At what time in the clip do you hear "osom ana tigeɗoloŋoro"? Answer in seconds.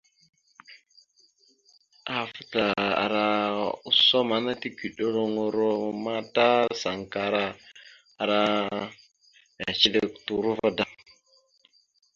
3.89-5.69